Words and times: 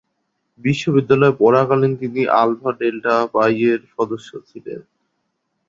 বিশ্ববিদ্যালয়ে 0.59 1.37
পড়াকালীন 1.39 1.93
তিনি 2.01 2.21
আলফা 2.41 2.71
ডেল্টা 2.79 3.15
পাইয়ের 3.33 3.81
সদস্য 3.95 4.29
ছিলেন। 4.49 4.79